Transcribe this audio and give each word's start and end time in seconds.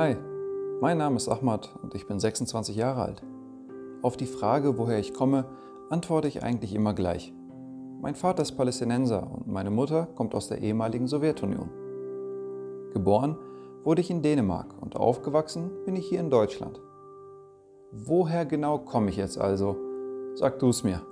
Hi, 0.00 0.16
mein 0.80 0.96
Name 0.96 1.16
ist 1.16 1.28
Ahmad 1.28 1.76
und 1.82 1.94
ich 1.94 2.06
bin 2.06 2.18
26 2.18 2.74
Jahre 2.74 3.02
alt. 3.02 3.22
Auf 4.00 4.16
die 4.16 4.24
Frage, 4.24 4.78
woher 4.78 4.98
ich 4.98 5.12
komme, 5.12 5.44
antworte 5.90 6.26
ich 6.26 6.42
eigentlich 6.42 6.74
immer 6.74 6.94
gleich. 6.94 7.34
Mein 8.00 8.14
Vater 8.14 8.40
ist 8.40 8.52
Palästinenser 8.52 9.30
und 9.30 9.46
meine 9.46 9.70
Mutter 9.70 10.08
kommt 10.14 10.34
aus 10.34 10.48
der 10.48 10.62
ehemaligen 10.62 11.06
Sowjetunion. 11.06 11.68
Geboren 12.94 13.36
wurde 13.84 14.00
ich 14.00 14.10
in 14.10 14.22
Dänemark 14.22 14.74
und 14.80 14.96
aufgewachsen 14.96 15.70
bin 15.84 15.96
ich 15.96 16.08
hier 16.08 16.20
in 16.20 16.30
Deutschland. 16.30 16.80
Woher 17.92 18.46
genau 18.46 18.78
komme 18.78 19.10
ich 19.10 19.18
jetzt 19.18 19.36
also? 19.36 19.76
Sag 20.34 20.60
du 20.60 20.70
es 20.70 20.82
mir. 20.82 21.02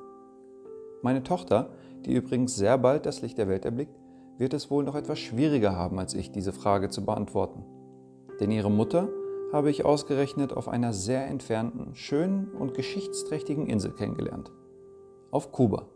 Meine 1.02 1.22
Tochter, 1.22 1.68
die 2.06 2.14
übrigens 2.14 2.56
sehr 2.56 2.78
bald 2.78 3.04
das 3.04 3.20
Licht 3.20 3.36
der 3.36 3.48
Welt 3.48 3.66
erblickt, 3.66 3.98
wird 4.38 4.54
es 4.54 4.70
wohl 4.70 4.82
noch 4.82 4.94
etwas 4.94 5.18
schwieriger 5.18 5.76
haben 5.76 5.98
als 5.98 6.14
ich, 6.14 6.32
diese 6.32 6.54
Frage 6.54 6.88
zu 6.88 7.04
beantworten. 7.04 7.66
Denn 8.40 8.50
ihre 8.50 8.70
Mutter 8.70 9.08
habe 9.52 9.70
ich 9.70 9.84
ausgerechnet 9.84 10.52
auf 10.52 10.68
einer 10.68 10.92
sehr 10.92 11.26
entfernten, 11.26 11.94
schönen 11.94 12.48
und 12.48 12.74
geschichtsträchtigen 12.74 13.66
Insel 13.66 13.92
kennengelernt. 13.92 14.52
Auf 15.30 15.52
Kuba. 15.52 15.86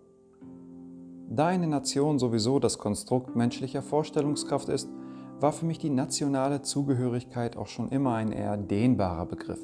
Da 1.28 1.46
eine 1.46 1.66
Nation 1.66 2.18
sowieso 2.18 2.58
das 2.58 2.78
Konstrukt 2.78 3.36
menschlicher 3.36 3.82
Vorstellungskraft 3.82 4.68
ist, 4.68 4.90
war 5.40 5.52
für 5.52 5.66
mich 5.66 5.78
die 5.78 5.90
nationale 5.90 6.62
Zugehörigkeit 6.62 7.56
auch 7.56 7.66
schon 7.66 7.88
immer 7.88 8.14
ein 8.14 8.32
eher 8.32 8.56
dehnbarer 8.56 9.26
Begriff. 9.26 9.60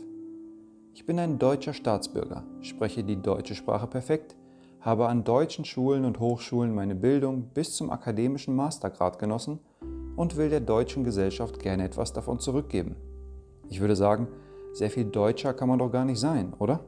Ich 0.94 1.06
bin 1.06 1.18
ein 1.18 1.38
deutscher 1.38 1.72
Staatsbürger, 1.72 2.44
spreche 2.60 3.04
die 3.04 3.20
deutsche 3.20 3.54
Sprache 3.54 3.86
perfekt, 3.86 4.34
habe 4.80 5.08
an 5.08 5.24
deutschen 5.24 5.64
Schulen 5.64 6.04
und 6.04 6.20
Hochschulen 6.20 6.74
meine 6.74 6.94
Bildung 6.94 7.50
bis 7.54 7.76
zum 7.76 7.90
akademischen 7.90 8.56
Mastergrad 8.56 9.18
genossen 9.18 9.60
und 10.18 10.36
will 10.36 10.50
der 10.50 10.60
deutschen 10.60 11.04
Gesellschaft 11.04 11.60
gerne 11.60 11.84
etwas 11.84 12.12
davon 12.12 12.40
zurückgeben. 12.40 12.96
Ich 13.68 13.80
würde 13.80 13.94
sagen, 13.94 14.26
sehr 14.72 14.90
viel 14.90 15.04
deutscher 15.04 15.54
kann 15.54 15.68
man 15.68 15.78
doch 15.78 15.92
gar 15.92 16.04
nicht 16.04 16.18
sein, 16.18 16.54
oder? 16.58 16.80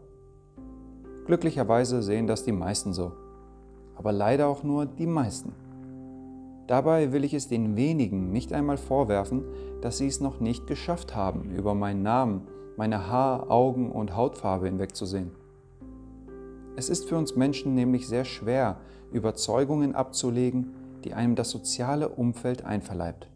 Glücklicherweise 1.26 2.02
sehen 2.02 2.26
das 2.26 2.42
die 2.42 2.50
meisten 2.50 2.92
so. 2.92 3.12
Aber 3.94 4.10
leider 4.10 4.48
auch 4.48 4.64
nur 4.64 4.84
die 4.84 5.06
meisten. 5.06 5.52
Dabei 6.66 7.12
will 7.12 7.22
ich 7.22 7.32
es 7.32 7.46
den 7.46 7.76
wenigen 7.76 8.32
nicht 8.32 8.52
einmal 8.52 8.78
vorwerfen, 8.78 9.44
dass 9.80 9.98
sie 9.98 10.08
es 10.08 10.20
noch 10.20 10.40
nicht 10.40 10.66
geschafft 10.66 11.14
haben, 11.14 11.52
über 11.56 11.72
meinen 11.74 12.02
Namen, 12.02 12.48
meine 12.76 13.06
Haar-, 13.06 13.48
Augen- 13.48 13.92
und 13.92 14.16
Hautfarbe 14.16 14.66
hinwegzusehen. 14.66 15.30
Es 16.74 16.90
ist 16.90 17.08
für 17.08 17.16
uns 17.16 17.36
Menschen 17.36 17.76
nämlich 17.76 18.08
sehr 18.08 18.24
schwer, 18.24 18.80
Überzeugungen 19.12 19.94
abzulegen, 19.94 20.74
die 21.04 21.14
einem 21.14 21.34
das 21.34 21.50
soziale 21.50 22.08
Umfeld 22.08 22.64
einverleibt. 22.64 23.28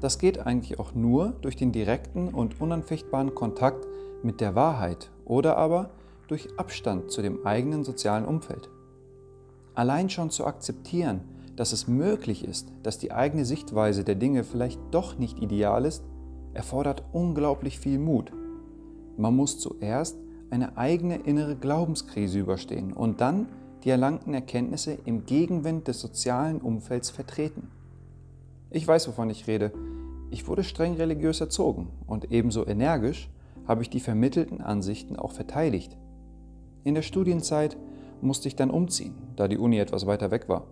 Das 0.00 0.18
geht 0.18 0.38
eigentlich 0.46 0.78
auch 0.78 0.94
nur 0.94 1.30
durch 1.40 1.56
den 1.56 1.72
direkten 1.72 2.28
und 2.28 2.60
unanfechtbaren 2.60 3.34
Kontakt 3.34 3.86
mit 4.22 4.40
der 4.40 4.54
Wahrheit 4.54 5.10
oder 5.24 5.56
aber 5.56 5.90
durch 6.28 6.48
Abstand 6.58 7.10
zu 7.10 7.22
dem 7.22 7.46
eigenen 7.46 7.84
sozialen 7.84 8.24
Umfeld. 8.24 8.68
Allein 9.74 10.10
schon 10.10 10.30
zu 10.30 10.46
akzeptieren, 10.46 11.20
dass 11.56 11.72
es 11.72 11.88
möglich 11.88 12.44
ist, 12.44 12.72
dass 12.82 12.98
die 12.98 13.12
eigene 13.12 13.44
Sichtweise 13.44 14.04
der 14.04 14.14
Dinge 14.14 14.44
vielleicht 14.44 14.80
doch 14.90 15.18
nicht 15.18 15.40
ideal 15.40 15.84
ist, 15.84 16.04
erfordert 16.52 17.04
unglaublich 17.12 17.78
viel 17.78 17.98
Mut. 17.98 18.32
Man 19.16 19.34
muss 19.34 19.58
zuerst 19.58 20.16
eine 20.50 20.76
eigene 20.76 21.16
innere 21.16 21.56
Glaubenskrise 21.56 22.38
überstehen 22.38 22.92
und 22.92 23.20
dann 23.20 23.48
die 23.84 23.90
erlangten 23.90 24.32
Erkenntnisse 24.32 24.96
im 25.04 25.26
Gegenwind 25.26 25.88
des 25.88 26.00
sozialen 26.00 26.60
Umfelds 26.60 27.10
vertreten. 27.10 27.70
Ich 28.70 28.88
weiß, 28.88 29.08
wovon 29.08 29.28
ich 29.28 29.46
rede. 29.46 29.72
Ich 30.30 30.48
wurde 30.48 30.64
streng 30.64 30.94
religiös 30.94 31.40
erzogen 31.40 31.90
und 32.06 32.32
ebenso 32.32 32.66
energisch 32.66 33.30
habe 33.68 33.82
ich 33.82 33.90
die 33.90 34.00
vermittelten 34.00 34.62
Ansichten 34.62 35.16
auch 35.16 35.32
verteidigt. 35.32 35.96
In 36.82 36.94
der 36.94 37.02
Studienzeit 37.02 37.76
musste 38.20 38.48
ich 38.48 38.56
dann 38.56 38.70
umziehen, 38.70 39.14
da 39.36 39.48
die 39.48 39.58
Uni 39.58 39.78
etwas 39.78 40.06
weiter 40.06 40.30
weg 40.30 40.48
war. 40.48 40.66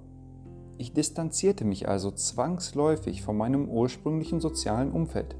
Ich 0.79 0.95
distanzierte 0.95 1.65
mich 1.65 1.89
also 1.89 2.11
zwangsläufig 2.11 3.23
von 3.23 3.37
meinem 3.37 3.69
ursprünglichen 3.69 4.41
sozialen 4.41 4.91
Umfeld. 4.91 5.37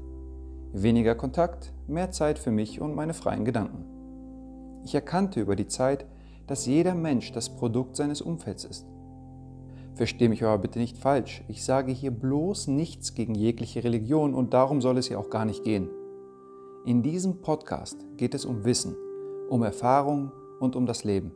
Weniger 0.73 1.15
Kontakt, 1.15 1.73
mehr 1.87 2.11
Zeit 2.11 2.39
für 2.39 2.51
mich 2.51 2.79
und 2.79 2.95
meine 2.95 3.13
freien 3.13 3.45
Gedanken. 3.45 3.85
Ich 4.85 4.95
erkannte 4.95 5.41
über 5.41 5.55
die 5.55 5.67
Zeit, 5.67 6.05
dass 6.47 6.65
jeder 6.65 6.95
Mensch 6.95 7.31
das 7.31 7.55
Produkt 7.55 7.95
seines 7.95 8.21
Umfelds 8.21 8.63
ist. 8.63 8.85
Verstehe 9.95 10.29
mich 10.29 10.43
aber 10.43 10.57
bitte 10.57 10.79
nicht 10.79 10.97
falsch. 10.97 11.43
Ich 11.47 11.63
sage 11.63 11.91
hier 11.91 12.11
bloß 12.11 12.67
nichts 12.67 13.13
gegen 13.13 13.35
jegliche 13.35 13.83
Religion 13.83 14.33
und 14.33 14.53
darum 14.53 14.81
soll 14.81 14.97
es 14.97 15.09
ja 15.09 15.17
auch 15.19 15.29
gar 15.29 15.45
nicht 15.45 15.63
gehen. 15.63 15.89
In 16.85 17.03
diesem 17.03 17.41
Podcast 17.41 18.05
geht 18.17 18.33
es 18.33 18.43
um 18.43 18.65
Wissen, 18.65 18.95
um 19.49 19.61
Erfahrung 19.63 20.31
und 20.59 20.75
um 20.75 20.85
das 20.85 21.03
Leben. 21.03 21.31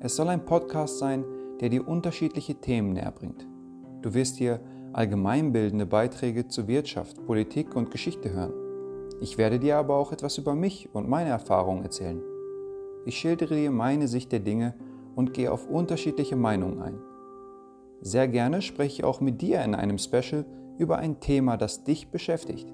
Es 0.00 0.16
soll 0.16 0.28
ein 0.28 0.44
Podcast 0.44 0.98
sein, 0.98 1.24
der 1.60 1.68
dir 1.68 1.86
unterschiedliche 1.86 2.54
Themen 2.56 2.94
näher 2.94 3.12
bringt. 3.12 3.46
Du 4.02 4.14
wirst 4.14 4.36
hier 4.36 4.60
allgemeinbildende 4.92 5.86
Beiträge 5.86 6.48
zu 6.48 6.68
Wirtschaft, 6.68 7.24
Politik 7.26 7.76
und 7.76 7.90
Geschichte 7.90 8.32
hören. 8.32 8.52
Ich 9.20 9.38
werde 9.38 9.58
dir 9.58 9.76
aber 9.76 9.96
auch 9.96 10.12
etwas 10.12 10.38
über 10.38 10.54
mich 10.54 10.88
und 10.94 11.08
meine 11.08 11.30
Erfahrungen 11.30 11.82
erzählen. 11.82 12.22
Ich 13.06 13.18
schildere 13.18 13.54
dir 13.54 13.70
meine 13.70 14.08
Sicht 14.08 14.32
der 14.32 14.40
Dinge 14.40 14.74
und 15.14 15.32
gehe 15.32 15.52
auf 15.52 15.68
unterschiedliche 15.68 16.34
Meinungen 16.34 16.82
ein. 16.82 16.98
Sehr 18.00 18.26
gerne 18.26 18.62
spreche 18.62 18.94
ich 18.94 19.04
auch 19.04 19.20
mit 19.20 19.40
dir 19.40 19.62
in 19.62 19.76
einem 19.76 19.96
Special 19.96 20.44
über 20.76 20.98
ein 20.98 21.20
Thema, 21.20 21.56
das 21.56 21.84
dich 21.84 22.10
beschäftigt. 22.10 22.70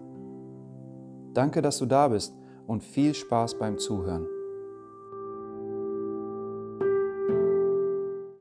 Danke, 1.35 1.61
dass 1.61 1.79
du 1.79 1.87
da 1.87 2.09
bist 2.09 2.35
und 2.67 2.83
viel 2.83 3.15
Spaß 3.15 3.59
beim 3.59 3.79
Zuhören. 3.79 4.27